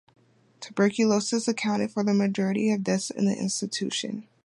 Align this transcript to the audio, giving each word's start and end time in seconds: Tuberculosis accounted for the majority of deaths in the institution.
Tuberculosis 0.61 1.47
accounted 1.47 1.91
for 1.91 2.03
the 2.03 2.11
majority 2.15 2.71
of 2.71 2.83
deaths 2.83 3.11
in 3.11 3.25
the 3.25 3.35
institution. 3.37 4.27